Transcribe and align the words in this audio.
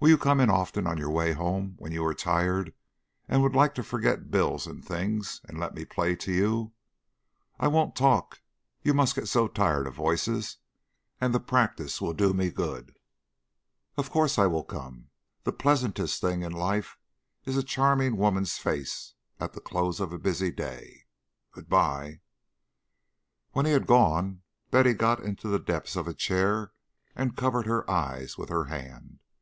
"Will 0.00 0.10
you 0.10 0.18
come 0.18 0.38
in 0.38 0.50
often 0.50 0.86
on 0.86 0.98
your 0.98 1.08
way 1.08 1.32
home 1.32 1.76
when 1.78 1.92
you 1.92 2.04
are 2.04 2.12
tired 2.12 2.74
and 3.26 3.42
would 3.42 3.54
like 3.54 3.74
to 3.76 3.82
forget 3.82 4.30
bills 4.30 4.66
and 4.66 4.84
things, 4.84 5.40
and 5.48 5.58
let 5.58 5.72
me 5.74 5.86
play 5.86 6.14
to 6.14 6.30
you? 6.30 6.72
I 7.58 7.68
won't 7.68 7.96
talk 7.96 8.42
you 8.82 8.92
must 8.92 9.14
get 9.14 9.28
so 9.28 9.48
tired 9.48 9.86
of 9.86 9.94
voices! 9.94 10.58
and 11.22 11.32
the 11.34 11.40
practice 11.40 12.02
will 12.02 12.12
do 12.12 12.34
me 12.34 12.50
good." 12.50 12.98
"Of 13.96 14.10
course 14.10 14.38
I 14.38 14.44
will 14.46 14.62
come. 14.62 15.08
The 15.44 15.52
pleasantest 15.54 16.20
thing 16.20 16.42
in 16.42 16.52
life 16.52 16.98
is 17.46 17.56
a 17.56 17.62
charming 17.62 18.18
woman's 18.18 18.58
face 18.58 19.14
at 19.40 19.54
the 19.54 19.60
close 19.62 20.00
of 20.00 20.12
a 20.12 20.18
busy 20.18 20.50
day. 20.50 21.06
Good 21.50 21.70
bye." 21.70 22.20
When 23.52 23.64
he 23.64 23.72
had 23.72 23.86
gone, 23.86 24.42
Betty 24.70 24.92
got 24.92 25.20
into 25.20 25.48
the 25.48 25.58
depths 25.58 25.96
of 25.96 26.06
a 26.06 26.12
chair 26.12 26.72
and 27.16 27.34
covered 27.38 27.64
her 27.64 27.90
eyes 27.90 28.36
with 28.36 28.50
her 28.50 28.64
hand. 28.64 29.20